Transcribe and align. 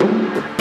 Thank 0.00 0.57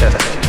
better. 0.00 0.41